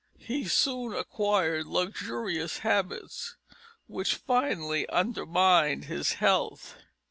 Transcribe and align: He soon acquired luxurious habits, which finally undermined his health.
He 0.17 0.45
soon 0.47 0.93
acquired 0.95 1.67
luxurious 1.67 2.57
habits, 2.65 3.35
which 3.85 4.15
finally 4.15 4.89
undermined 4.89 5.85
his 5.85 6.13
health. 6.13 6.75